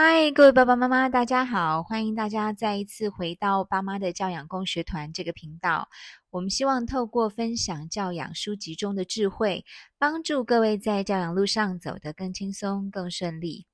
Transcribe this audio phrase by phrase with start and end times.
[0.00, 1.82] 嗨，各位爸爸妈妈，大家好！
[1.82, 5.88] 欢迎大家再一次回到爸妈的教养共学团这个频道。
[6.30, 9.64] 我们希望透过分享教养书籍中的智慧，
[9.98, 13.66] 帮助各位在教养路上走得更轻松、更顺利。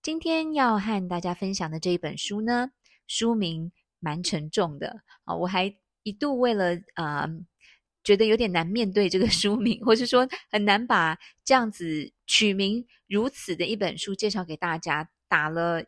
[0.00, 2.70] 今天要和大家分享的这一本书呢，
[3.06, 3.70] 书名
[4.00, 7.28] 蛮沉重的啊，我还一度为了呃，
[8.02, 15.10] 觉得有点难面对这个书名，或是说很难把这样子取名如此的一本书介绍给大家。
[15.34, 15.84] 打了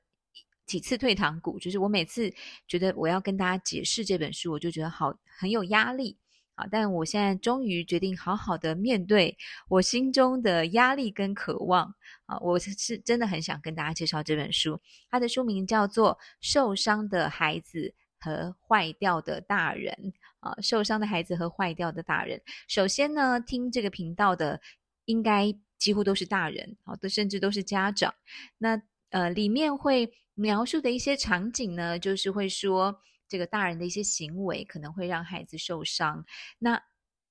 [0.67, 2.35] 几次退堂鼓，就是我每次
[2.67, 6.19] 觉得我要跟大家解释这本书，我就觉得好很有压力
[6.57, 6.67] 啊！
[6.69, 11.95] 但我现在终于决定好好的面对我心中的压力跟渴望
[12.27, 12.37] 啊！
[12.41, 19.95] 我是真的很想跟大家介绍这本书，它的书名叫做《受伤的孩子和坏掉的大人》
[20.41, 20.57] 啊！
[20.61, 22.43] 受伤的孩子和坏掉的大人。
[22.67, 24.61] 首先呢，听这个频道的
[25.05, 28.13] 应该几乎都是大人啊，都甚至都是家长。
[28.59, 36.25] 那呃，里面会描述的一些场景呢，就是会说这个大人的一些行为可能会让孩子受伤。
[36.59, 36.81] 那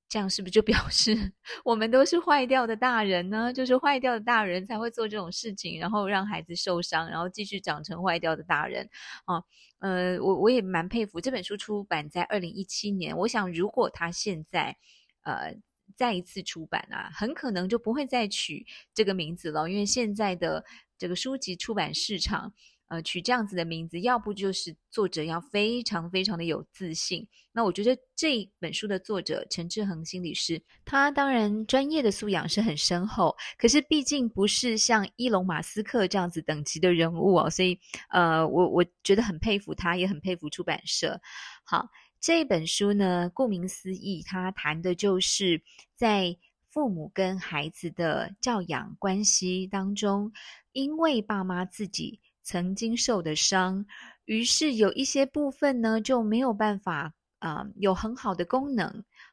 [0.08, 1.34] 这样是不是就表示
[1.66, 3.52] 我们都是坏掉的大人呢？
[3.52, 8.88] 就是坏掉的大人才会做这种事情，然后让孩子受伤，然后继续长成坏掉的大人
[9.26, 9.44] 啊？
[9.80, 13.18] 呃，我我也蛮佩服这本书出版在二零一七年。
[13.18, 14.78] 我想，如果他现在
[15.23, 15.56] 呃
[15.95, 20.64] 再一次出版啊，很可能就不会再取这个名字了，因为现在的。
[20.97, 22.53] 这个书籍出版市场，
[22.88, 27.28] 呃，取这样子的名字，要不就是作者要非常非常的有自信。
[27.52, 37.78] 那我觉得这本书的作者陈志恒心理师，他当然专业的素养是很深厚，可是毕竟不是像伊隆马斯克这样子等级的人物哦，所以
[38.09, 41.19] 呃，我我觉得很佩服他，也很佩服出版社。
[41.66, 41.89] 好，
[42.26, 45.62] 这本书呢，顾名思义，它谈的就是
[45.94, 46.36] 在
[46.72, 50.34] 父母跟孩子的教养关系当中。
[50.72, 53.86] 因为爸妈自己曾经受的伤，
[54.26, 58.88] 于是有一些部分呢就没有办法啊、有很好的功能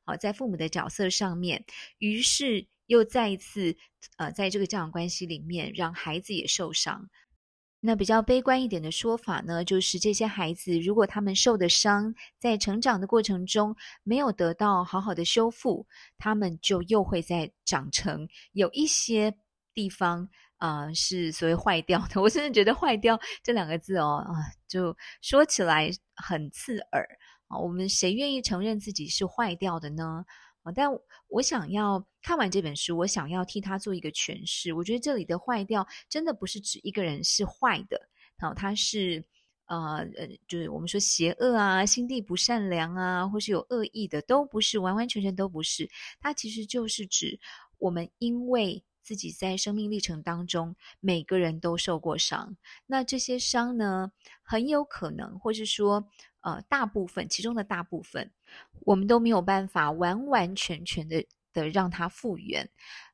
[0.04, 1.64] 啊、呃，在父母的角色上面，
[1.96, 3.74] 于是又再一次
[4.18, 7.08] 呃在这个教养关系里面让孩子也受伤。
[7.84, 19.34] 那比较悲观一点的说法呢，就是这些孩子如果他们受的伤在成长的过程中没有得到好好的修复，他们就又会再长成有一些
[19.74, 20.28] 地方。
[20.62, 22.22] 啊、是所谓坏掉的。
[22.22, 24.30] 我真的觉得“坏掉”这两个字哦，啊，
[24.68, 27.04] 就说起来很刺耳
[27.48, 27.58] 啊。
[27.58, 30.24] 我们谁愿意承认自己是坏掉的呢？
[30.62, 30.88] 啊，但
[31.32, 34.72] 我想要看完这本书，我想要替他做一个诠释。
[34.74, 37.98] 我觉得这里的“坏掉”真的不是指一个人是坏的，
[38.38, 39.24] 好，他是
[39.66, 45.88] 呃呃，就是我们说邪恶啊、心地不善良啊，或是有恶意的，都不是，完完全全都不是。
[46.20, 47.40] 它其实就是指
[47.78, 48.84] 我们因为。
[49.02, 52.56] 自己在生命历程当中，每个人都受过伤。
[52.86, 56.08] 那这些伤呢，很有可能，或是说，
[56.40, 58.30] 呃，大部分，其中的大部分，
[58.80, 62.68] 我们都没有办法完完全全的的让它复原。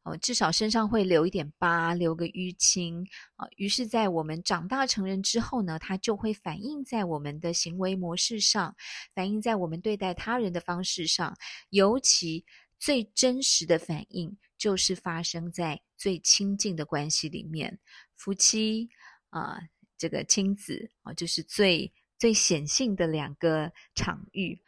[0.04, 3.06] 呃，至少身上会留一点疤，留个淤青
[3.36, 8.74] 啊，于是，在我们长大成人之后呢，它就会反映在我们的行为模式上，
[9.14, 11.36] 反映在我们对待他人的方式上，
[11.70, 12.46] 尤其
[12.78, 14.38] 最真实的反应。
[14.58, 17.78] 就是发生在最亲近的关系里面，
[18.16, 18.88] 夫妻
[19.30, 19.60] 啊、呃，
[19.96, 24.60] 这个亲子啊、就是最最显性的两个场域。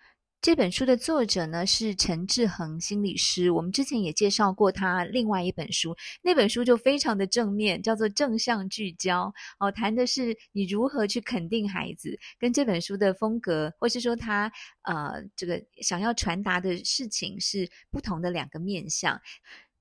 [0.42, 9.26] 这本书的作者呢是陈志恒心理师，我们之前也介绍过他另外一本书，那本书就非常的正面，叫做《正向聚焦》
[9.58, 14.50] 哦，谈的是你如何去肯定孩子，跟这本书的风格，或是说他
[14.84, 19.20] 呃这个想要传达的事情是不同的两个面向。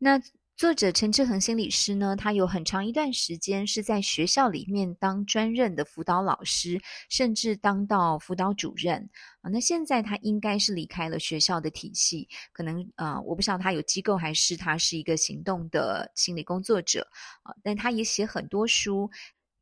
[0.01, 0.21] 那
[0.55, 9.09] 作者陈志恒心理师呢，他有很长一段时间是在学校里面当专任的辅导老师，甚至当到辅导主任
[9.41, 9.49] 啊。
[9.49, 17.05] 那现在他应该是离开了学校的体系，可能啊、呃，我不知道他有机构还是他是一个行动的心理工作者
[17.43, 17.53] 啊。
[17.61, 19.09] 但他也写很多书，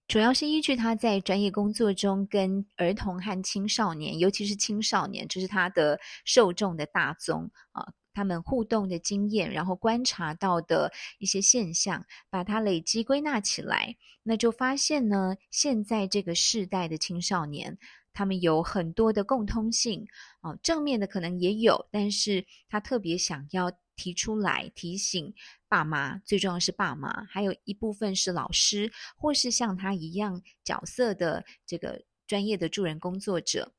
[0.08, 7.86] 主要是依据他在专业工作中跟儿童和青少年，尤其是青少年，这、就是他的受众的大宗啊。
[8.18, 17.78] 他们互动的经验，然后观察到的一些现象，把它累积归纳起来，那就发现呢，现在这个世代的青少年，
[18.14, 20.08] 他们有很多的共通性
[20.42, 25.32] 哦，正面的可能也有，但是他特别想要提出来提醒
[25.68, 33.74] 爸妈，最重要是爸妈，还有一部分是老师，或是像他一样角色的这个专业的助人工作者。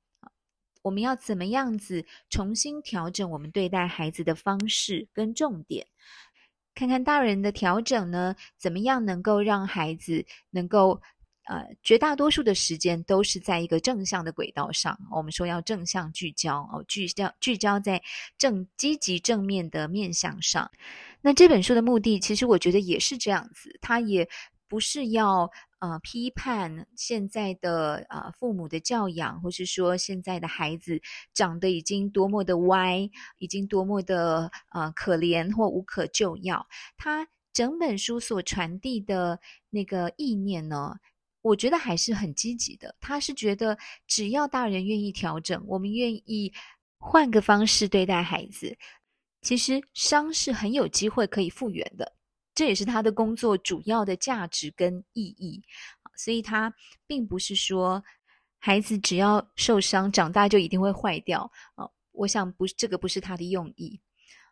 [0.82, 5.86] 我们要怎么样子重新调整我们对待孩子的方式跟重点？
[6.75, 8.36] 看看大人的调整呢？
[8.56, 11.00] 怎么样能够让孩子能够
[11.48, 14.98] 呃，绝大多数的时间都是在一个正向的轨道上。
[15.10, 18.02] 我们说要正向聚焦哦，聚焦聚焦在
[18.36, 20.70] 正积极正面的面向上。
[21.22, 24.28] 那这本书的目的，其实我觉得也是这样子，它也
[24.69, 31.00] 不是要呃批判现在的呃父母的教养，或是说现在的孩子
[31.32, 36.67] 长得已经多么的歪，已经多么的呃可怜或无可救药。
[36.97, 40.94] 他整本书所传递的那个意念呢，
[41.41, 42.94] 我觉得还是很积极的。
[43.00, 43.76] 他是觉得，
[44.06, 46.53] 只要大人愿意调整，我们愿意
[46.99, 48.76] 换个方式对待孩子，
[49.41, 52.12] 其实伤是很有机会可以复原的。
[52.58, 55.62] 这也是他的工作主要的价值跟意义。
[56.16, 56.75] 所以，他
[57.06, 58.02] 并不是说
[58.58, 61.49] 孩子只要受伤，长大就一定会坏掉。
[61.76, 64.00] 啊，我想不，这个不是他的用意。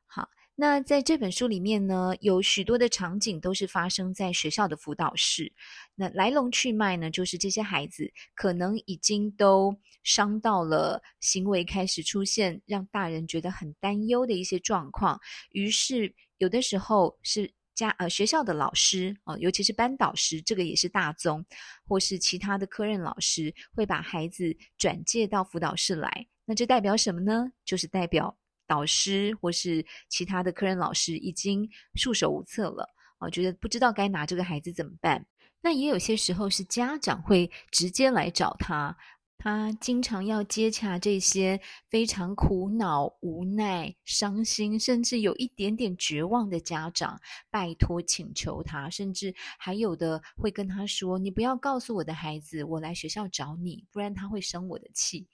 [0.06, 0.29] 好。
[0.58, 5.52] 那在这本书里面呢，有许多的场景都是发生在学校的辅导室。
[5.94, 15.20] 那来龙去脉呢，就是这些孩子可能已经都伤到了，行为开始出现让大人觉得很担忧的一些状况。
[15.50, 21.44] 于是有的时候是家呃学校的老师啊、尤其是班导师，这个也是大宗，
[21.87, 26.26] 或是其他的科任老师会把孩子转介到辅导室来。
[26.44, 27.52] 那这代表什么呢？
[27.64, 28.37] 就是代表。
[28.69, 32.84] 导师或是其他的科任老师已经束手无策了，
[33.19, 35.25] 啊，觉得不知道该拿这个孩子怎么办。
[35.61, 38.96] 那也有些时候是家长会直接来找他，
[39.38, 55.29] 他经常要接洽这些非常苦恼、无奈、伤心，甚至有一点点绝望的家长，拜托请求他，甚至还有的会跟他说：“你不要告诉我的孩子，我来学校找你，不然他会生我的气。”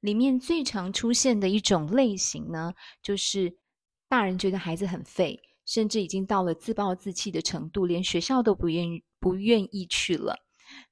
[0.00, 3.56] 里面最常出现的一种类型呢，就是
[4.08, 10.36] 大人觉得孩子很废，甚至已经到了自暴自弃的程度，连学校都不愿意不愿意去了。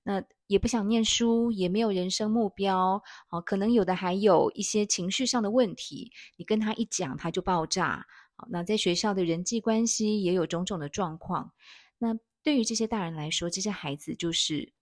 [0.02, 6.12] 那也不想念书，也没有人生目标，哦，可能有的还有一些情绪上的问题。
[6.36, 8.06] 你跟他一讲，他就爆炸。
[8.36, 11.52] 好，那在学校的人际关系也有种种的状况。
[11.98, 14.72] 那对于这些大人来说，这些孩子就是。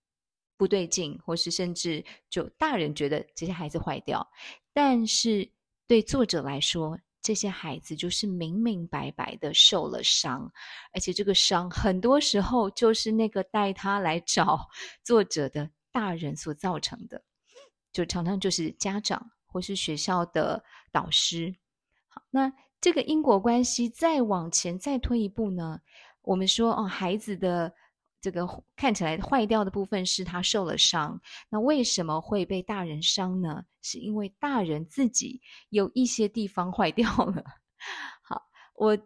[0.59, 4.25] 不对劲，或是甚至就大人觉得这些孩子坏掉，
[4.73, 5.50] 但是
[5.88, 10.53] 对作者来说，这些孩子就是明明白白的受了伤，
[10.93, 14.69] 而且这个伤很多时候就是那个带他来找
[15.05, 17.23] 作者的大人所造成的，
[17.93, 21.55] 就常常就是家长或是学校的导师。
[22.09, 25.81] 好，那这个因果关系再往前再推一步呢？
[26.23, 27.73] 我们说哦，孩子的。
[28.23, 28.47] 这个
[28.77, 31.21] 看起来坏掉的部分是他受了伤，
[31.51, 33.65] 那为什么会被大人伤呢？
[33.83, 37.45] 是因为大人自己有一些地方坏掉了。
[38.23, 38.41] 好，
[38.77, 38.97] 我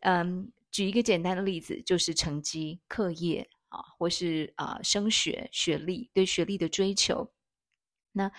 [0.00, 7.32] 嗯举一个简单的例子，就是成绩、课业啊，或是啊升学、学历，对学历的追求。
[8.16, 8.30] 那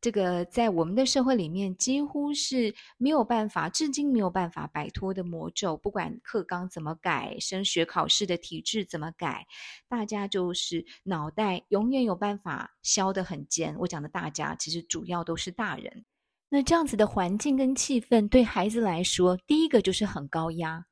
[0.00, 5.76] 这个在我们的社会里面，几乎是没有办法，至今没有办法摆脱的魔咒。
[5.76, 9.44] 不管课纲怎么改，升学考试的体制怎么改，
[9.88, 13.74] 大家就是脑袋永远有办法削得很尖。
[13.80, 16.04] 我讲的大家，其实主要都是大人。
[16.48, 20.86] 那这样子的环境跟气氛，对孩子来说，第一个就是很高压。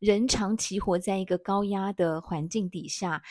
[0.00, 3.22] 人长期活在一个高压的环境底下。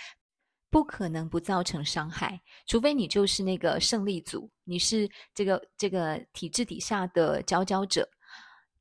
[0.74, 8.10] 不可能不造成伤害，除非你就是那个胜利组，你是这个这个体制底下的佼佼者。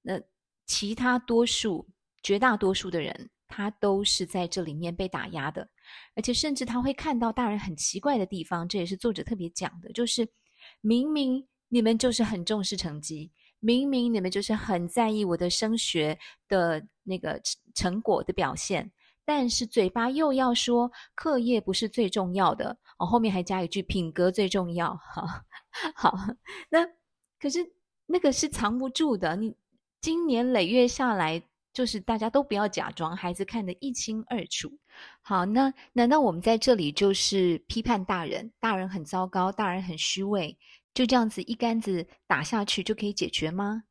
[0.01, 0.19] 那
[0.65, 1.87] 其他多数、
[2.23, 5.69] 绝大多数的人，他都是在这里面被打压的，
[6.15, 8.67] 而且甚至他会看到大人很奇怪的地方。
[8.67, 10.27] 这也是作者特别讲的，就是
[10.81, 13.31] 明明你们就是很重视成绩，
[13.61, 16.19] 明明你们就是很在意我的升学
[16.49, 17.39] 的那个
[17.75, 18.91] 成果的表现。
[19.25, 24.97] 但是嘴巴又要说课业不是最重要的哦，后面还加一句品格最重要。
[24.97, 25.27] 好，
[25.95, 26.17] 好，
[26.71, 26.87] 那
[27.39, 27.73] 可是
[28.07, 29.37] 那个是藏不住的。
[29.37, 29.55] 你
[30.01, 34.71] 经年累月下来，就是大家都不要假装，孩子看得一清二楚。
[35.23, 38.53] 好，那难道我们在这里就是批判大人？
[38.59, 40.59] 大人很糟糕，大人很虚伪，
[40.93, 43.85] 就这样子一竿子打下去就可以解决吗？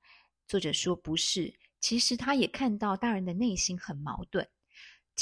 [0.47, 4.45] 作者说不是，其实他也看到大人的内心很矛盾。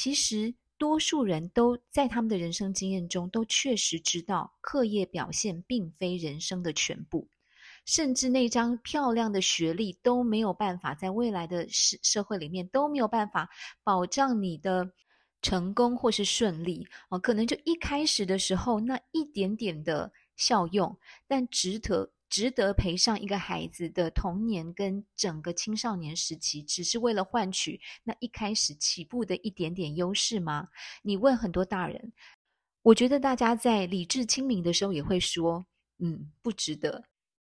[0.02, 7.28] 其实，多数人都在他们的人生经验中，都确实知道课业表现并非人生的全部，
[7.84, 13.50] 甚至那张漂亮的学历都没有办法在未来的社社会里面都没有办法
[13.84, 14.90] 保障你的
[15.42, 17.20] 成功或是顺利哦。
[17.20, 22.14] 可能就一开始的时候那一点点的效用，但值得。
[22.30, 30.70] 值得赔上一个孩子的童年跟整个青少年时期，只是为了换取那一开始起步的一点点优势吗？
[31.02, 32.14] 你问很多大人，
[32.84, 35.66] 我觉得大家在理智清明的时候也会说，
[35.98, 37.04] 嗯，不值得。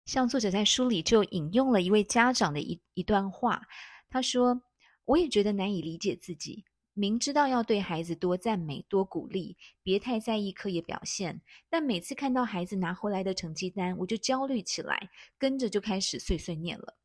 [0.05, 3.67] 像作者在书里就引用了一位家长的一一段话，
[4.09, 4.61] 他说
[5.03, 6.63] ：“我也觉得难以理解自己。”
[6.97, 16.97] 明知道要对孩子多赞美、多鼓励，别太在意课业表现，但每次看到孩子拿回来的成绩单，我就焦虑起来，跟着就开始碎碎念了。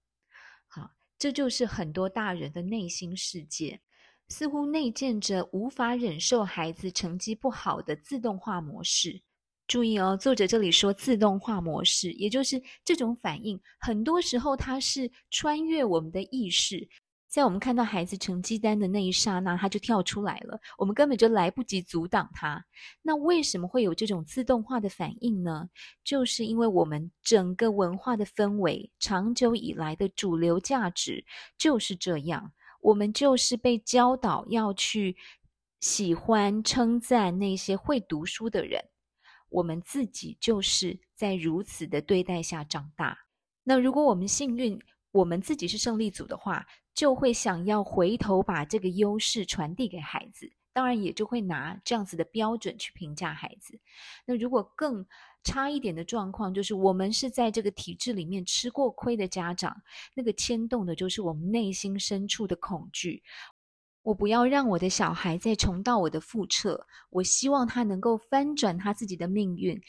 [0.66, 3.82] 好，这就是很多大人的内心世界，
[4.28, 9.20] 似乎内建着无法忍受孩子成绩不好的自动化模式。
[9.68, 16.88] 注意哦，作者这里说自动化模式，也就是这种反应，很多时候它是穿越我们的意识。
[17.32, 22.62] 在我们看到孩子成绩单的那一刹那，他就跳出来了，我们根本就来不及阻挡他。
[23.00, 25.66] 那为什么会有这种自动化的反应呢？
[26.04, 31.24] 就是因为我们整个文化的氛围，长久以来的主流价值
[31.56, 32.52] 就是这样。
[32.82, 35.16] 我们就是被教导要去
[35.80, 38.84] 喜欢称赞那些会读书的人，
[39.48, 43.16] 我们自己就是在如此的对待下长大。
[43.64, 44.78] 那如果我们幸运，
[45.12, 53.78] 我们自己是胜利组的话，就会想要回头把这个优势传递给孩子，当然也就会拿这样子的标准去评价孩子。
[54.26, 55.04] 那如果更
[55.42, 59.74] 差一点的状况，就是我们是在这个体制里面吃过亏的家长，
[60.14, 63.22] 那个牵动的就是我们内心深处的恐惧。
[64.02, 69.80] 我不要让我的小孩再重蹈我的覆辙，我希望他能够翻转他自己的命运。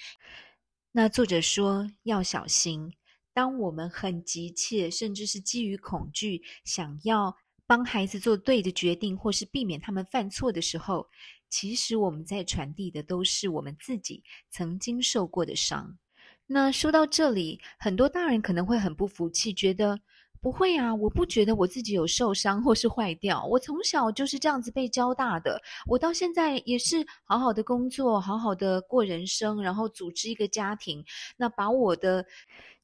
[0.92, 2.94] 那作者说要小心。
[3.34, 7.36] 当我们很急切，甚至是基于恐惧，想要
[7.66, 11.08] 帮孩子做对的决定，或是避免他们犯错的时候，
[11.50, 15.98] 其实我们在传递的都是我们自己曾经受过的伤。
[16.46, 20.00] 那说到这里，很多大人可能会很不服气，觉得
[20.42, 31.04] 不会啊，我不觉得我自己有受伤或是坏掉，我从小就是这样子被教大的，我到现在也是好好的工作，好好的过人生，然后组织一个家庭，
[31.38, 32.26] 那把我的。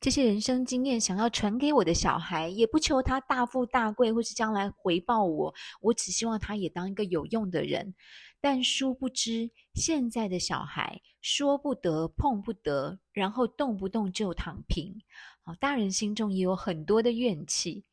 [0.01, 5.53] 这些人生经验想要传给我的小孩，也不求他大富大贵，或是将来回报我。
[5.82, 7.94] 我只希望他也当一个有用的人。
[8.39, 15.01] 但殊不知，现在的小孩说不得、碰不得，然后动不动就躺平。
[15.44, 17.84] 好，大人心中也有很多的怨气。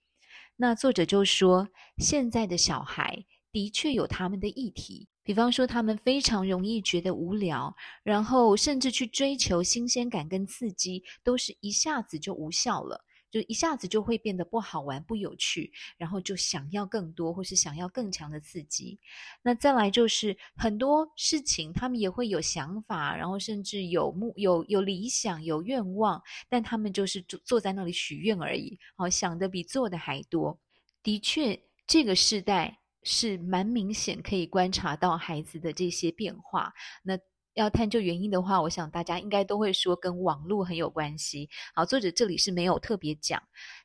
[0.55, 3.25] 那作者就说，现在的小孩
[3.57, 5.09] 的确有他们的议题。
[5.23, 18.99] 比方说，他们非常容易觉得无聊，然后甚至去追求新鲜感跟刺激，都是一下子就无效了，就一下子就会变得不好玩、不有趣，然后就想要更多，或是想要更强的刺激。
[19.43, 30.59] 那再来就是很多事情，他们也会有想法，然后甚至有目、有有理想、有愿望，但他们就是坐坐在那里许愿而已，好，想的比做的还多。
[31.03, 32.81] 的确，这个时代。
[33.09, 36.75] 是蛮明显可以观察到孩子的这些变化。
[37.05, 37.17] 那
[37.55, 41.49] 要探究原因的话，我想大家应该都会说跟网络很有关系。
[41.73, 43.41] 好，作者这里是没有特别讲，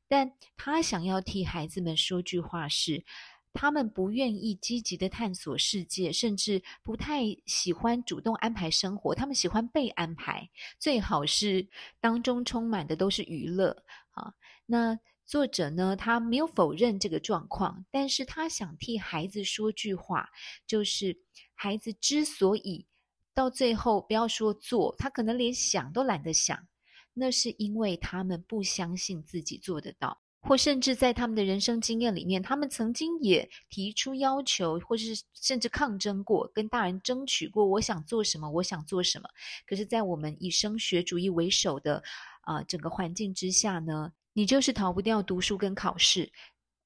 [0.08, 3.06] 但他想要替孩子们说句话是：
[3.54, 10.50] 他们不愿意积极的探索世界，甚至不太喜欢主动安排生活，他们喜欢被安排，
[10.80, 13.84] 最好是当中充满的都是娱乐。
[14.10, 14.34] 好，
[14.66, 14.98] 那。
[15.32, 20.28] 作者呢，他没有否认这个状况，但是他想替孩子说句话，
[20.68, 21.18] 就是
[21.54, 22.86] 孩子之所以
[23.34, 26.68] 到最后不要说做，他可能连想都懒得想，
[27.14, 39.30] 那是因为他们不相信自己做得到，或甚至在他们的人生经验里面，他们曾经也提出要求，或是甚至抗争过，跟大人争取过，我想做什么，我想做什么。
[39.66, 42.04] 可是，在我们以升学主义为首的
[42.42, 46.32] 啊、整个环境之下呢，你就是逃不掉读书跟考试，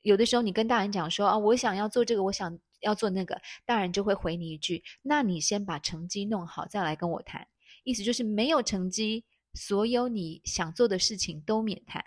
[0.02, 7.48] 有的时候你跟大人讲说啊，我想要做这个，我想要做那个，大人就会回你一句：那你先把成绩弄好，再来跟我谈。
[7.84, 12.04] 意思就是没有成绩，所有你想做的事情都免谈。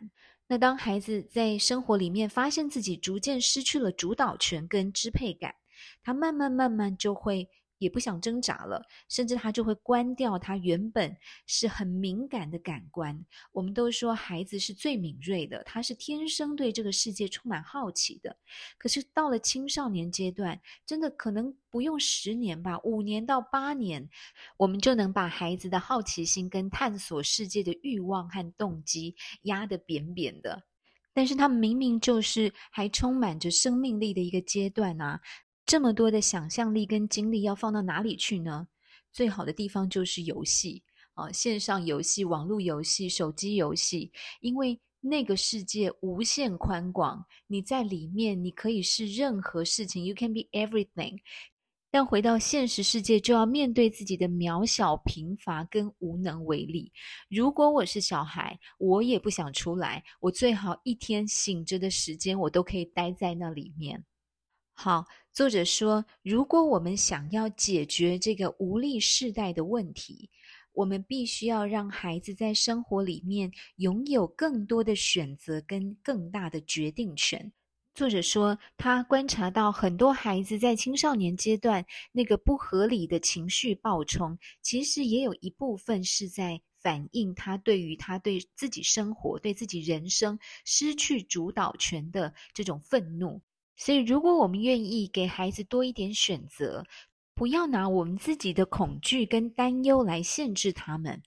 [0.49, 5.55] 那当孩子在生活里面发现自己逐渐失去了主导权跟支配感，
[6.03, 7.49] 他慢慢慢慢就会。
[7.79, 11.17] 也不想挣扎了，甚至他就会关掉他原本
[11.47, 13.25] 是很敏感的感官。
[13.53, 18.37] 我们都说孩子是最敏锐的，他是天生对这个世界充满好奇的。
[18.77, 24.09] 可是到了青少年阶段，真的可能不用十年吧，五年到八年，
[24.57, 30.65] 我们就能把孩子的好奇心跟探索世界的欲望和动机压得扁扁的。
[31.15, 35.21] 但是他明明就是还充满着生命力的一个阶段啊。
[35.69, 38.67] 这么多的想象力跟精力要放到哪里去呢？
[39.13, 40.83] 最好的地方就是游戏
[41.13, 44.11] 啊，线上游戏、网络游戏、手机游戏，
[44.41, 51.19] 因为那个世界无限宽广，你在里面你可以是任何事情，You can be everything。
[51.91, 56.91] 但回到现实世界，就要面对自己的渺小、贫乏跟无能为力。
[57.29, 64.03] 如果我是小孩，我也不想出来，我最好一天醒着的时间，我都可以待在那里面。
[64.81, 70.31] 好，作者说，如果我们想要解决这个无力世代的问题，
[70.73, 77.53] 我们必须要让孩子在生活里面拥有更多的选择跟更大的决定权。
[77.93, 93.43] 作者说，他观察到很多孩子在青少年阶段那个不合理的情绪暴冲，其实也有一部分是在反映他对于他对自己生活、对自己人生失去主导权的这种愤怒。
[93.79, 96.85] 所以，如果我们愿意给孩子多一点选择，
[97.35, 101.23] 不要拿我们自己的恐惧跟担忧来限制他们，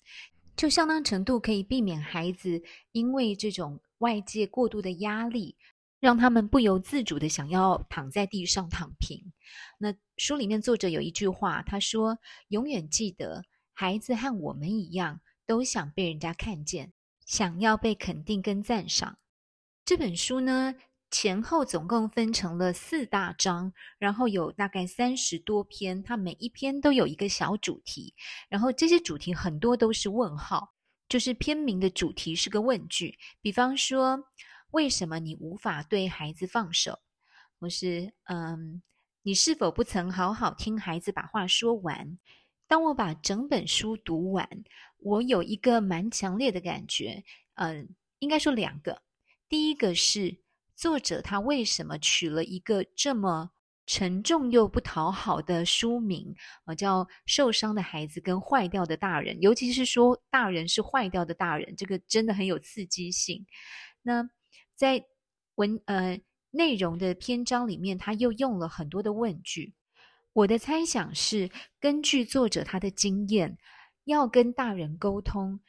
[0.55, 5.55] 就相当程度可以避免孩子因为这种外界过度的压力。
[6.01, 9.31] 让他们不由自主的想要躺在地上躺平。
[9.77, 12.17] 那书里面作者有一句话，他说
[12.49, 16.91] ：“永远记得，孩子和我们一样，都想被人家看见，
[17.27, 19.19] 想要被肯定跟赞赏。”
[19.85, 20.73] 这本书呢，
[21.11, 28.15] 前后总共分成了四大章，然后有大概三十多篇，它每一篇都有一个小主题，
[28.49, 30.73] 然后这些主题很多都是问号，
[31.07, 34.23] 就是篇名的主题是个问句，比方说。
[34.71, 36.97] 为什么你无法对孩子放手？
[37.59, 38.81] 或是，嗯，
[39.21, 42.17] 你是否不曾好好听孩子把话说完？
[42.69, 44.47] 当我把整本书读完，
[44.99, 47.25] 我有一个蛮强烈的感觉，
[47.55, 47.89] 嗯，
[48.19, 49.01] 应该说两个。
[49.49, 50.37] 第一个是
[50.81, 53.51] 作者他为什么取了一个这么
[53.85, 56.33] 沉重又不讨好的书名，
[56.65, 63.45] 啊，叫《受伤的孩子跟坏掉的大人》，尤其是说大人是坏掉的大人，这个真的很有刺激性。
[64.01, 64.27] 那
[64.73, 65.05] 在
[65.53, 66.19] 文呃
[66.49, 69.75] 内容的篇章里面，他又用了很多的问句。
[70.33, 73.55] 我的猜想是，根据作者他的经验，
[74.05, 75.59] 要跟大人沟通，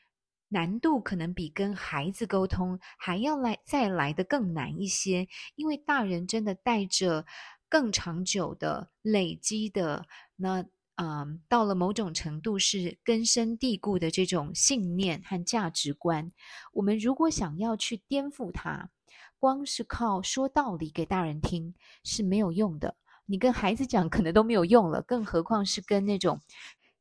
[0.52, 7.24] 难度可能比跟孩子沟通还要来再来得更难一些，因为大人真的带着
[7.68, 10.64] 更长久的累积的那。
[10.96, 16.30] 嗯，到了某种程度是根深蒂固的这种信念和价值观，
[16.74, 18.90] 我们如果想要去颠覆它，
[19.38, 22.94] 光是靠说道理给大人听是没有用的。
[23.24, 26.42] 你跟孩子讲可能都没有用了，更何况是跟那种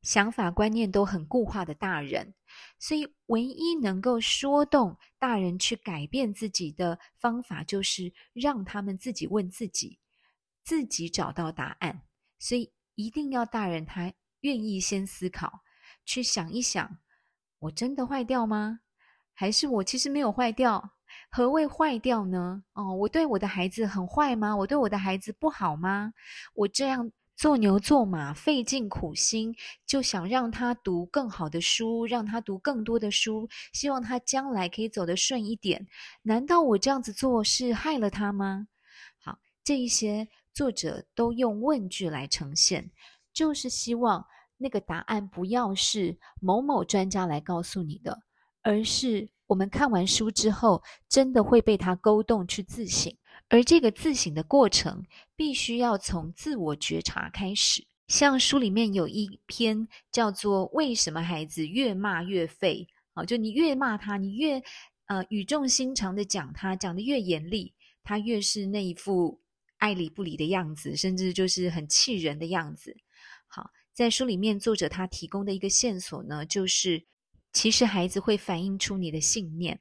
[0.00, 2.34] 想法观念都很固化的大人。
[2.78, 9.98] 所以，唯一能够说动大人去改变自己的方法，就是让他们自己问自己，
[10.64, 12.02] 自己找到答案。
[12.38, 12.72] 所以。
[12.94, 14.12] 一定要大人他
[14.42, 15.62] 愿意先思考，
[16.04, 16.98] 去想一想，
[17.58, 18.80] 我真的坏掉吗？
[19.32, 20.92] 还是我其实没有坏掉？
[21.30, 22.62] 何谓坏掉呢？
[22.74, 24.54] 哦，我对我的孩子很坏吗？
[24.54, 26.12] 我对我的孩子不好吗？
[26.52, 29.54] 我这样做牛做马，费尽苦心，
[29.86, 35.86] 就想让他读更好的书，让他读更多的书，希望他将来可以走得顺一点。
[36.22, 38.68] 难道我这样子做是害了他吗？
[39.18, 40.28] 好，这一些。
[40.54, 42.90] 作者都用问句来呈现，
[43.32, 44.26] 就是希望
[44.58, 48.20] 那个答案不要是某某专家来告诉你的，
[48.60, 53.10] 而是我们看完书之后，真的会被他勾动去自省。
[53.52, 55.04] 而这个自省的过程，
[55.36, 57.86] 必须要从自我觉察开始。
[58.08, 62.88] 像书里面有一篇叫做《为什么孩子越骂越废》
[63.20, 64.62] 啊，就你越骂他，你越
[65.04, 69.42] 呃语重心长的讲他，讲得越严厉，他越是那一副。
[69.76, 72.96] 爱理不理的样子，甚至就是很气人的样子。
[73.48, 77.04] 好，在书里面，作者他提供的一个线索呢，就是
[77.52, 79.80] 其实孩子会反映出你的信念。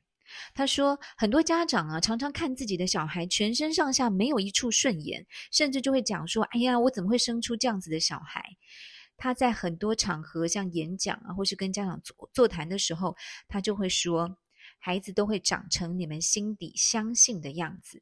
[0.53, 8.43] 他说，很多家长啊，常常看自己的小孩全身上下没有一处顺眼，甚至就会讲说：“哎呀，我怎么会生出这样子的小孩？”
[9.17, 13.15] 他在很多场合，像演讲啊，或是跟家长座座谈的时候，
[13.47, 14.37] 他就会说
[14.79, 18.01] ：“孩子都会长成你们心底相信的样子。”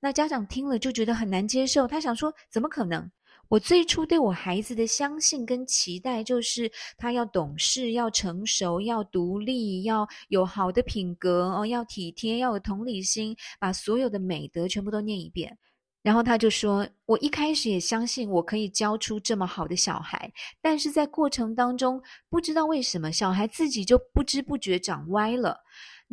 [0.00, 3.10] 那家长听了就觉得很难接受，他想说：怎么可能？
[3.48, 15.56] 我最初对我孩子的相信跟期待，就是他要懂事、要成熟、要独立、要有好的品格哦，要体贴、要有同理心，把所有的美德全部都念一遍。
[16.02, 20.30] 然后他就说：我一开始也相信我可以教出这么好的小孩，
[20.60, 25.58] 但是在过程当中，不知道为什么小孩自己就不知不觉长歪了。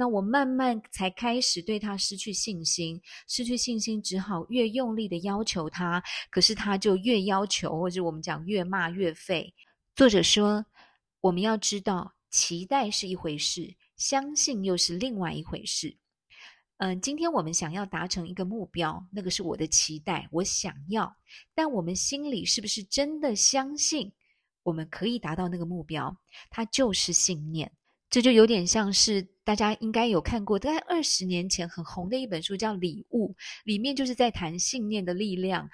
[0.01, 9.53] 那我慢慢才开始对他失去信心，失去信心，只好越用力的要求他，可是他就越要求，或者我们讲越骂越废。
[9.93, 10.65] 作者说，
[11.19, 15.95] 我们要知道，期待是一回事，相信又是另外一回事。
[16.77, 21.15] 嗯，今天我们想要达成一个目标，那个是我的期待，我想要，
[21.53, 24.11] 但我们心里是不是真的相信
[24.63, 26.17] 我们可以达到那个目标？
[26.49, 27.71] 它就是信念。
[28.12, 33.30] 这就有点像是大家应该有看过，大概二十年前很红的一本书叫《礼物》，
[33.63, 35.69] 里面就是在谈信念的力量。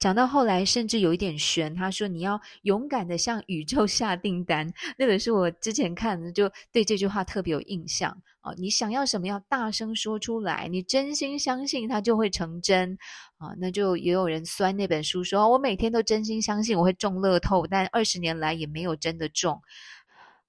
[0.00, 1.74] 讲到后来，甚至有一点玄。
[1.74, 8.52] 他说：“你要勇敢地向宇宙下订单。”那本书我之前看的，就对这句话特别有印象啊！
[8.58, 12.98] 你想要什么，要大声说出来，你真心相信它就会成真
[13.38, 13.54] 啊！
[13.58, 19.60] 那就也有人酸那本书说：“我每天都真心相信我会中乐透，但二十年来也没有真的中。”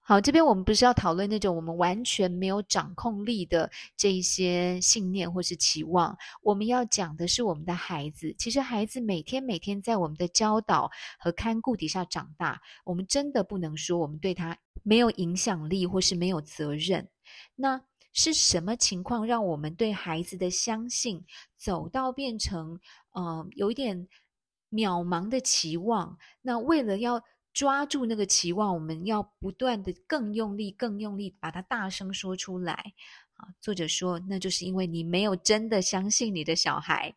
[0.07, 8.31] 好，这边我们不是要讨论那种我们完全没有掌控力的这一些信念或是期望，我们要讲的是我们的孩子。
[8.37, 17.09] 其实孩子每天每天在我们的教导和看顾底下长大，我们真的不能说我们对他没有影响力或是没有责任。
[17.55, 17.81] 那
[18.13, 21.25] 是什么情况让我们对孩子的相信
[21.57, 22.79] 走到变成
[23.15, 24.07] 嗯、呃、有一点
[24.69, 26.15] 渺茫的期望？
[26.43, 27.23] 那为了要
[27.55, 32.93] 抓住那个期望，我们要不断的更用力、更用力，把它大声说出来。
[33.35, 37.15] 啊，作者说，那就是因为你没有真的相信你的小孩。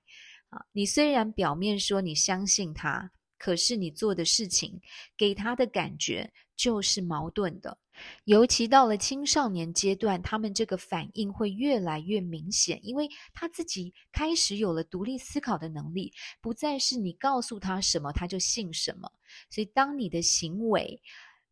[0.50, 4.80] 啊，你虽然表面说你相信他，可是你做的事情
[5.16, 7.76] 给他的感觉就是矛盾的。
[8.24, 19.10] 尤其到了青少年阶段，他们这个反应会越来越明显，因为他自己开始有了独立思考的能力，不再是你告诉他什么他就信什么。
[19.50, 21.00] 所以，当你的行为，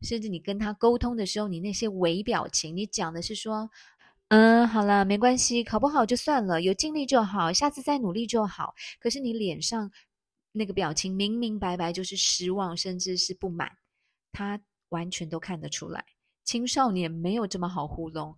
[0.01, 3.69] 甚至你跟他沟通的时候，你那些微表情，你讲的是说
[4.29, 9.91] ：“嗯，好了，没关系，考不好就算了，有尽力就好，下次再努力就好。”可是你脸上
[10.51, 13.71] 那个表情，明明白白就是失望，甚至是不满，
[14.31, 16.05] 他完全都看得出来。
[16.47, 18.35] 青少年没有这么好糊弄。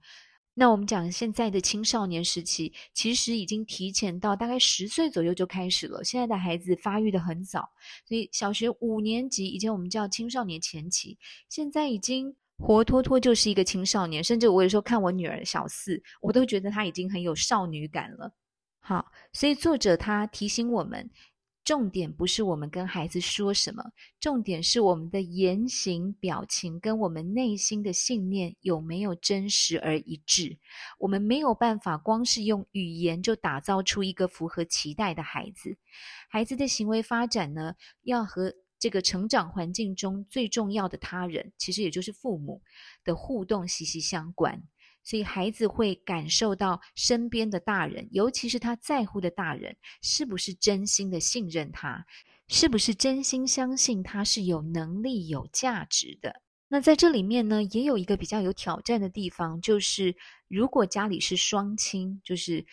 [0.56, 6.04] 那我们讲现在的青少年时期，其实已经提前到大概十岁左右就开始了。
[6.04, 7.70] 现在的孩子发育得很早，
[8.06, 11.18] 所以小学五年级以前我们叫青少年前期，
[11.48, 14.24] 现在已经活脱脱就是一个青少年。
[14.24, 18.34] 甚至我有时候看我女儿小四，我都觉得她已经很有少女感了。
[18.80, 21.10] 好，所以作者他提醒我们。
[21.64, 23.84] 重点不是我们跟孩子说什么，
[24.20, 30.58] 重点是我们的言行表情跟我们内心的信念有没有真实而一致。
[30.98, 35.78] 我们没有办法光是用语言就打造出一个符合期待的孩子。
[36.28, 42.64] 孩子的行为发展呢，要和这个成长环境中最重要的他人，其实也就是父母
[43.04, 44.64] 的互动息息相关。
[45.04, 52.06] 所以孩子会感受到身边的大人，尤其是他在乎的大人，是不是真心的信任他，
[52.48, 56.42] 是不是真心相信他是有能力、有价值的。
[56.68, 60.16] 那在这里面呢，也有一个比较有挑战的地方，就是
[60.48, 62.66] 如果家里是双亲，就是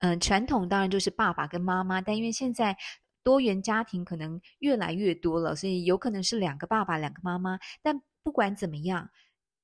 [0.00, 2.76] 嗯、传统当然就是爸爸跟妈妈，但因为现在
[3.22, 7.58] 多元家庭可能越来越多了，所以有可能是两个爸爸、两个妈妈。
[7.82, 9.08] 但不管怎么样。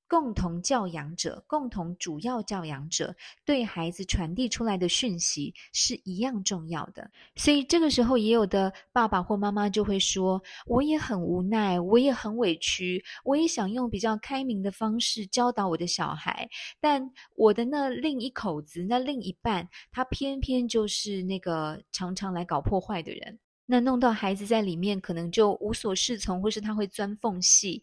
[0.07, 3.15] 共同教养者，共同主要教养者
[3.45, 7.11] 对孩子传递出来的讯息是一样重要的。
[7.37, 16.49] 所以这个时候，也有的爸爸或妈妈就会说：“我也很无奈，我也很委屈，我也想用比较开明的方式教导我的小孩，
[16.81, 23.39] 但我的那另一口子，那另一半，他偏偏就是那个常常来搞破坏的人。
[23.67, 27.83] 那弄到孩子在里面，可能就无所适从，或是他会钻缝隙。”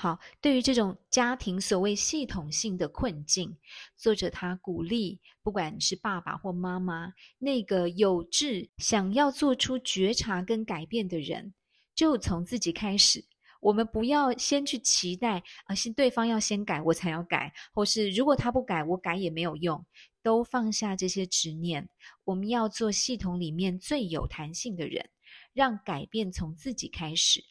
[0.00, 3.54] 好，对于这种家庭所谓系统性的困境，
[3.98, 11.52] 作者他鼓励，不管是爸爸或妈妈，那个有志想要做出觉察跟改变的人，
[11.94, 13.22] 就从自己开始。
[13.60, 19.84] 我们不要先去期待，而是对方要先改，我才要改，或是如果他不改，我改也没有用，
[20.22, 21.86] 都放下这些执念。
[22.24, 25.10] 我们要做系统里面最有弹性的人，
[25.52, 27.44] 让改变从自己开始。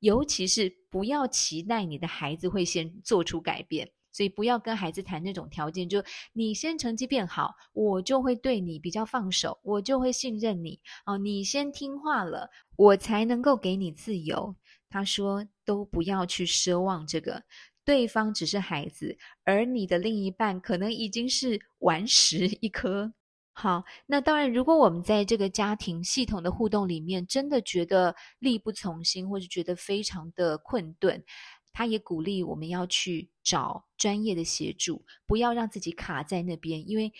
[0.00, 10.80] 尤其是不要期待你的孩子会先做出改变，所以不要跟孩子谈那种条件，就你先成绩变好，我就会对你比较放手，我就会信任你。
[11.04, 14.54] 哦，你先听话了，我才能够给你自由。
[14.88, 17.42] 他说，都不要去奢望这个，
[17.84, 23.12] 对方只是孩子，而你的另一半可能已经是顽石一颗。
[23.58, 31.24] 好，那当然，如果我们在这个家庭系统的互动里面，真的觉得力不从心，或是觉得非常的困顿，
[31.72, 37.10] 他也鼓励我们要去找专业的协助，不要让自己卡在那边，因为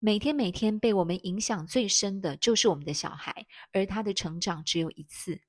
[0.00, 5.40] 每天每天被我们影响最深的就是我们的小孩，而他的成长只有一次。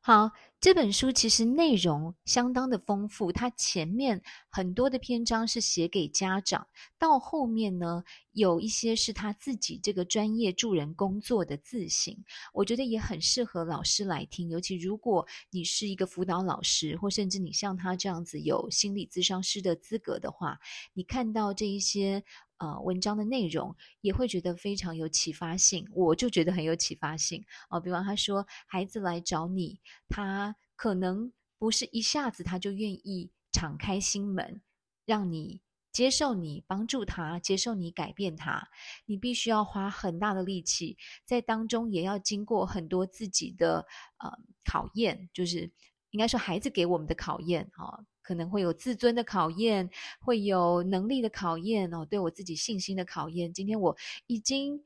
[0.00, 0.30] 好，
[0.62, 6.68] 这本书其实内容相当的丰富，它前面很多的篇章是写给家长，
[7.00, 12.16] 到后面呢，有一些是他自己这个专业助人工作的自省，
[12.52, 20.60] 我觉得也很适合老师来听，尤其如果你是一个辅导老师，或甚至你像他这样子有心理咨商师的资格的话，
[20.94, 22.22] 你看到这一些
[22.58, 30.51] 呃文章的内容，也会觉得非常有启发性，我就觉得很有启发性哦、比方他说孩子来找你，他。
[30.82, 34.60] 可能不是一下子他就愿意敞开心门，
[35.04, 35.60] 让你
[35.92, 38.68] 接受你，帮助他，接受你，改变他。
[39.06, 43.86] 你必须要花很大的力气，在当中也要经过很多自己的
[44.18, 44.28] 呃
[44.64, 45.70] 考验，就是
[46.10, 53.52] 应该说孩子给我们的考验啊、哦，可能会有自尊的考验，会有能力的考验哦，对我自己信心的考验。
[53.52, 54.82] 今天我已经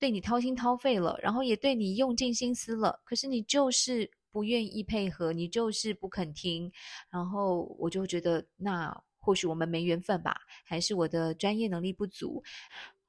[0.00, 4.10] 对你掏心掏肺了，然后也对你用尽心思了，可是你就是。
[4.30, 6.72] 不愿意配合，你就是不肯听，
[7.10, 12.42] 然后我就觉得，那或许我们没缘分吧，还是我的专业能力不足。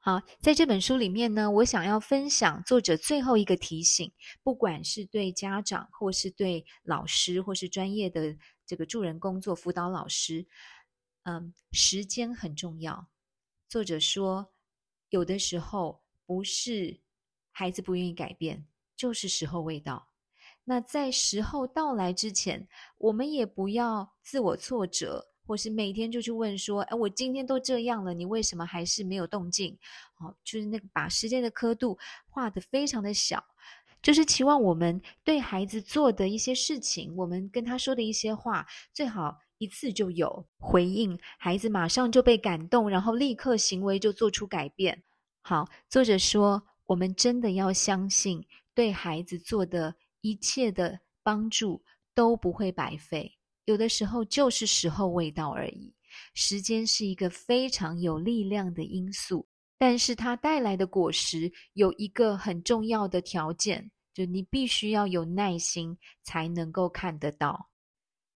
[0.01, 10.47] 好，在这本书里面呢，我想要分享作者最后一个提醒，不管是对家长，或是对老师，或是专业的这个助人工作辅导老师，
[11.23, 13.09] 嗯，时间很重要。
[13.67, 14.53] 作者说，
[15.09, 17.01] 有的时候不是
[17.51, 20.08] 孩子不愿意改变，就是时候未到。
[20.69, 22.67] 那在时候到来之前，
[22.99, 29.75] 我们也不要自我挫折，或是每天就去问说：“哎，我今天都这样了，你为什么还是没有动静？”
[30.21, 31.97] 哦，就是那个把时间的刻度
[32.29, 33.43] 画得非常的小，
[34.03, 45.01] 就是期望我们对孩子做的一些事情，我们跟他说的一些话，最好一次就有回应，孩子马上就被感动，然后立刻行为就做出改变。
[45.41, 49.95] 好，作者说，我们真的要相信对孩子做的。
[50.21, 51.81] 一切的帮助
[52.13, 53.31] 都不会白费，
[53.65, 55.93] 有的时候就是时候未到而已。
[56.33, 67.69] 时间是一个非常有力量的因素，但是它带来的果实有一个很重要的条件，就你必须要有耐心才能够看得到。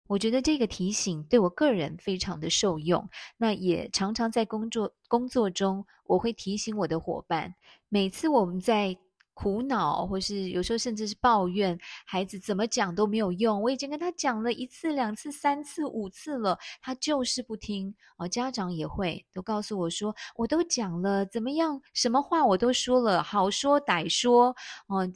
[0.08, 7.56] 我觉得这个提醒对我个人非常的受用，那也常常在工作工作中，我会提醒我的伙伴，
[7.90, 8.96] 每次我们在。
[9.42, 11.76] 苦恼，或是有时候甚至是抱怨，
[12.06, 13.60] 孩子怎么讲都没有用。
[13.60, 17.96] 我已经跟他讲了一次、两次、三次、五次了，他就是不听。
[18.18, 25.10] 哦，家长也会都告诉我说，我都讲了，怎么样，什么话我都说了，好说歹说，哦，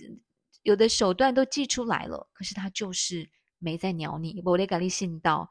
[0.64, 4.42] 有的手段都记出来了，可是他就是没在鸟你。
[4.44, 5.48] 我得赶紧信道。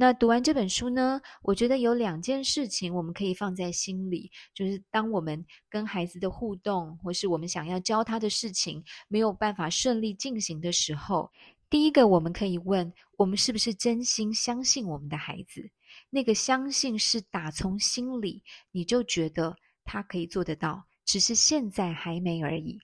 [0.00, 11.28] 那读完这本书呢，我觉得有两件事情我们可以放在心里，就是当我们跟孩子的互动，或是我们想要教他的事情没有办法顺利进行的时候，
[11.68, 15.68] 第一个我们可以问：我们是不是真心相信我们的孩子？
[16.10, 22.78] 那个相信是打从心里，你就觉得他可以做得到，只是现在还没而已。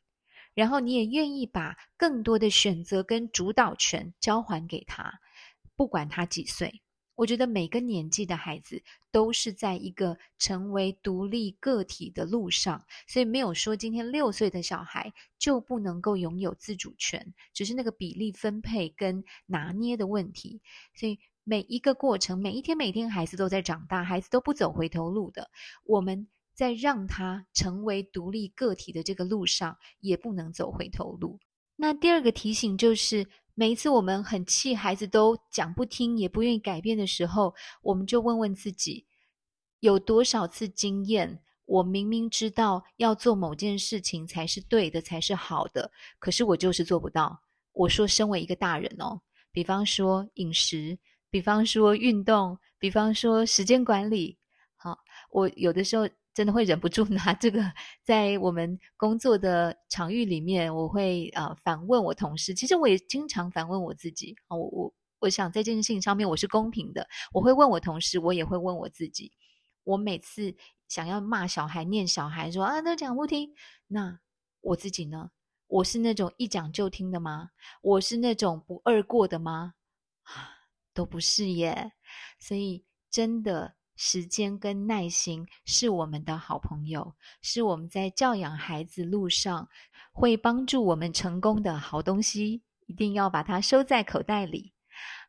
[0.52, 5.12] 然后你也愿意把更多的选择跟主导权交还给他，
[5.76, 6.80] 不管他几岁。
[7.16, 20.60] 我觉得每个年纪的孩子都是在一个成为独立个体的路上，所以没有说今天六岁的小孩就不能够拥有自主权，只是那个比例分配跟拿捏的问题。
[20.94, 25.50] 所以每一个过程，每一天每天，孩子都在长大，孩子都不走回头路的。
[25.84, 31.38] 我们在让他成为独立个体的这个路上，也不能走回头路。
[31.76, 33.28] 那第二个提醒就是。
[33.56, 39.06] 每一次我们很气，孩子都讲不听，也不愿意改变的时候，我们就问问自己，
[39.78, 47.40] 有多少次经验，我明明知道要做某件事情才是对的，才是好的，可是我就是做不到。
[47.72, 49.20] 我说，身为一个大人哦，
[49.52, 50.98] 比方说饮食，
[51.30, 54.36] 比方说运动，比方说时间管理，
[54.74, 54.98] 好，
[55.30, 56.08] 我有的时候。
[56.34, 57.62] 真的会忍不住拿这个
[58.02, 62.52] 在我们工作的场域里面，我会呃反问我同事。
[62.52, 64.34] 其实我也经常反问我自己。
[64.48, 67.08] 我我我想在这件事情上面我是公平的。
[67.32, 69.30] 我会问我同事，我也会问我自己。
[69.84, 70.56] 我每次
[70.88, 73.54] 想要骂小孩、念小孩说，啊，他讲不听，
[73.86, 74.18] 那
[74.60, 75.30] 我自己呢？
[75.68, 77.50] 我是那种一讲就听的吗？
[77.80, 79.74] 我是那种不二过的吗？
[80.24, 80.50] 啊，
[80.92, 81.92] 都不是耶。
[82.40, 83.76] 所以真的。
[83.96, 89.66] 时间跟耐心是我们的好朋友，是我们在教养孩子路上
[90.12, 94.73] 会帮助我们成功的好东西，一定要把它收在口袋里。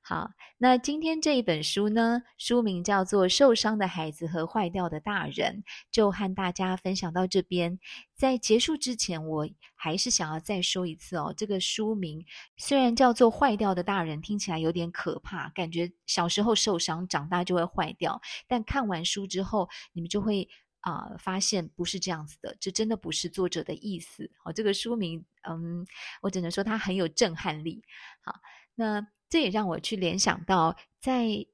[0.08, 7.80] 好，那今天这一本书呢，书名叫做《受伤的孩子和坏掉的大人》，就和大家分享到这边。
[8.14, 12.24] 在结束之前，我还是想要再说一次哦，这个书名
[12.56, 18.22] 虽然叫做《坏掉的大人》，听起来有点可怕，感觉小时候受伤，长大就会坏掉。
[18.48, 20.48] 但看完书之后，你们就会
[20.82, 24.30] 啊、发现不是这样子的，这真的不是作者的意思。
[24.44, 25.84] 好，这个书名，嗯，
[26.22, 27.82] 我只能说它很有震撼力。
[28.22, 28.36] 好，
[28.76, 29.08] 那。
[29.30, 31.46] 这也让我去联想到，在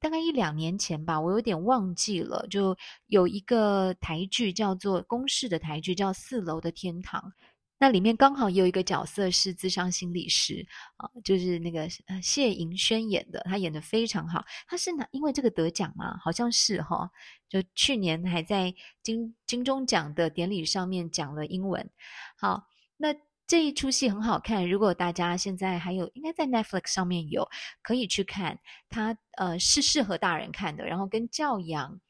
[0.00, 7.20] 大概一两年前吧，我有点忘记了，就有一个台剧叫做公视的台剧，叫《四楼的天堂》。
[7.78, 10.66] 那里面刚好也有一个角色是咨商心理师
[10.96, 11.88] 啊，就是那个
[12.22, 14.44] 谢盈萱演的，她演的非常好。
[14.66, 15.06] 她是哪？
[15.12, 17.10] 因为这个得奖嘛，好像是哈、
[17.48, 21.90] 就去年还在金金钟奖的典礼上面讲了英文。
[22.36, 22.66] 好，
[22.96, 23.14] 那。
[23.50, 27.48] 这一出戏很好看，如果大家现在还有，应该在 Netflix 上面有，
[27.82, 28.60] 可以去看。
[28.88, 32.00] 它呃是适合大人看的，然后跟教养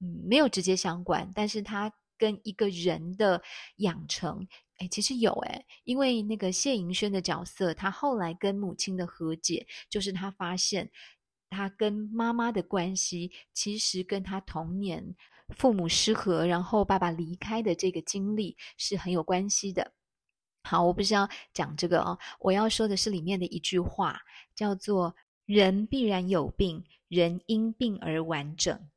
[0.00, 3.42] 嗯没有直接相关，但是它跟一个人的
[3.76, 10.90] 养成，哎，其实有哎，因为那个谢盈萱的角色，他后来跟母亲的和解，就是他发现
[11.48, 15.16] 他跟妈妈的关系，其实跟他童年
[15.56, 19.94] 父母失和，然后爸爸离开的这个经历是很有关系的。
[20.62, 24.20] 好，我不是要讲这个哦，我要说的是里面的一句话，
[24.54, 28.88] 叫做“人必然有病，人因病而完整”。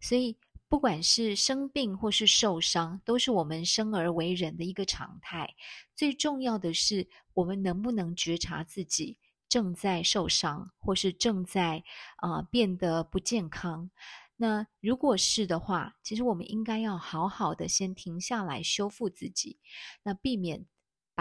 [0.00, 0.38] 所以，
[0.68, 5.54] 不管是生病或是受伤，都是我们生而为人的一个常态。
[5.94, 11.82] 最重要的是，我们能不能觉察自己正在受伤，或是正在
[12.16, 13.90] 啊、变得不健康。
[14.36, 19.58] 那如果是的话，其实我们应该要好好的先停下来修复自己，
[20.04, 20.64] 那避免。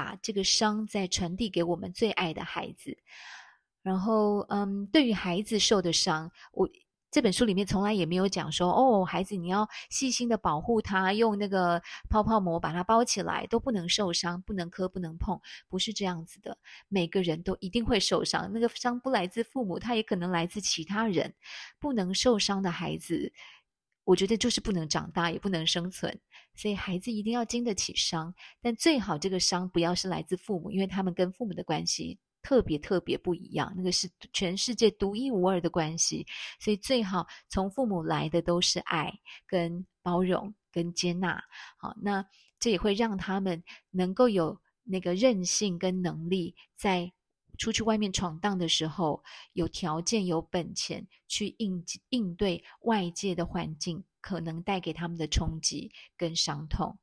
[0.02, 2.98] 把这个伤再传递给我们最爱的孩子，
[3.84, 6.68] 然后，嗯，对于孩子受的伤，我
[7.12, 16.58] 这本书里面从来也没有讲说，哦，孩子你要细心的保护他，用那个泡泡膜把它包起来，都不能受伤，不能磕，不能碰，不是这样子的。
[16.88, 21.36] 每个人都一定会受伤，那个伤不来自父母，他也可能来自其他人。
[21.80, 23.32] 不能受伤的孩子，
[24.12, 26.20] 我觉得就是不能长大，也不能生存。
[26.54, 36.28] 所以孩子一定要经得起伤，但最好这个伤不要是来自父母，因为他们跟父母的关系特别特别不一样，那个是全世界独一无二的关系。
[36.60, 39.14] 所以最好从父母来的都是爱、
[39.48, 41.42] 跟包容、跟接纳。
[41.78, 42.26] 好，那
[42.60, 47.10] 这也会让他们能够有那个韧性跟能力，在
[47.62, 54.04] 出去外面闯荡的时候，有条件、有本钱去应应对外界的环境。
[54.24, 57.00] 可能带给他们的冲击跟伤痛。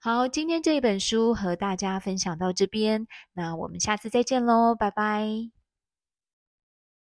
[0.00, 5.63] 好，今天这一本书和大家分享到这边，那我们下次再见喽，拜拜。